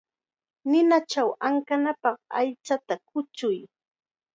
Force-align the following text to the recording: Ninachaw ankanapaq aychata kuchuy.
Ninachaw 0.69 1.29
ankanapaq 1.47 2.17
aychata 2.39 2.93
kuchuy. 3.09 3.57